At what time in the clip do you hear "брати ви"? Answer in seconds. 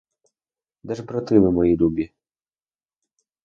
1.03-1.51